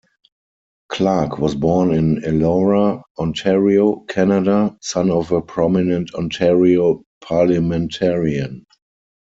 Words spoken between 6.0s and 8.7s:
Ontario parliamentarian.